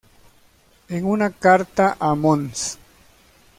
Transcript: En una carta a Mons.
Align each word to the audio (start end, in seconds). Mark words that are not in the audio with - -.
En 0.89 1.05
una 1.05 1.29
carta 1.29 1.95
a 1.99 2.15
Mons. 2.15 2.65